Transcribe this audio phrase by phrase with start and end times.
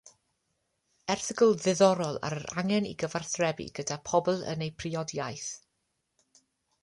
[1.15, 5.53] Erthygl ddiddorol ar yr angen i gyfathrebu gyda pobl yn eu priod iaith.